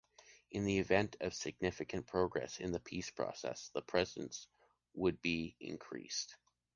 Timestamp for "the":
0.65-0.79, 2.71-2.79, 3.75-3.83